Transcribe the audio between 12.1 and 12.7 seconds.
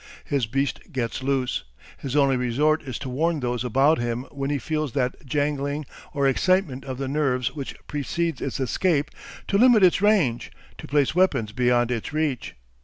reach.